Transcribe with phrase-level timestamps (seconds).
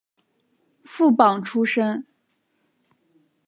[0.83, 2.07] 副榜出身。